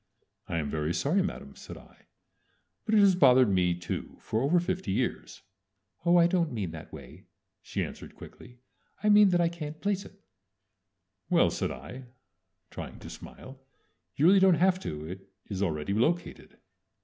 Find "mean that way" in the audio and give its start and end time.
6.51-7.25